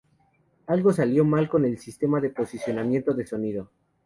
[0.65, 3.69] Algo salió mal con el sistema de posicionamiento de sonido.